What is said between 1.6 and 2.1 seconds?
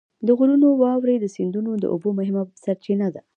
د اوبو